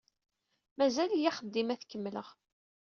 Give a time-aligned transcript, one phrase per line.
[0.77, 2.27] Mazal-iyi axeddim ad t-kemmleɣ.